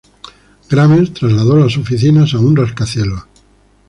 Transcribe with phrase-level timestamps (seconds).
[0.67, 3.23] Grammer trasladó las oficinas a un rascacielos.